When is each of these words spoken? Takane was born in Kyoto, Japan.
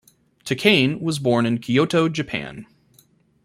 Takane 0.45 0.99
was 0.99 1.19
born 1.19 1.45
in 1.45 1.59
Kyoto, 1.59 2.09
Japan. 2.09 2.65